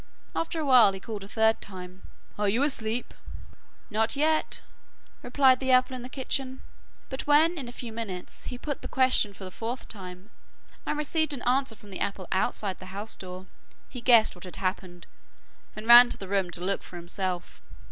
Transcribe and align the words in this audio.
After 0.35 0.59
a 0.59 0.65
while, 0.65 0.93
he 0.93 0.99
called 0.99 1.23
a 1.23 1.27
third 1.27 1.61
time, 1.61 2.01
'Are 2.35 2.49
you 2.49 2.63
asleep?' 2.63 3.13
'Not 3.91 4.15
yet,' 4.15 4.63
replied 5.21 5.59
the 5.59 5.69
apple 5.69 5.95
in 5.95 6.01
the 6.01 6.09
kitchen, 6.09 6.61
but 7.09 7.27
when 7.27 7.55
in 7.55 7.67
a 7.67 7.71
few 7.71 7.91
minutes, 7.93 8.45
he 8.45 8.57
put 8.57 8.81
the 8.81 8.87
question 8.87 9.31
for 9.31 9.43
the 9.43 9.51
fourth 9.51 9.87
time 9.87 10.31
and 10.87 10.97
received 10.97 11.33
an 11.33 11.43
answer 11.43 11.75
from 11.75 11.91
the 11.91 11.99
apple 11.99 12.27
outside 12.31 12.79
the 12.79 12.87
house 12.97 13.15
door, 13.15 13.45
he 13.89 14.01
guessed 14.01 14.33
what 14.33 14.43
had 14.45 14.55
happened, 14.55 15.05
and 15.75 15.85
ran 15.85 16.09
to 16.09 16.17
the 16.17 16.27
room 16.27 16.49
to 16.49 16.61
look 16.65 16.81
for 16.81 16.95
himself. 16.95 17.61